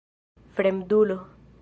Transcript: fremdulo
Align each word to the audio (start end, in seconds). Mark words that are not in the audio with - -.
fremdulo 0.55 1.17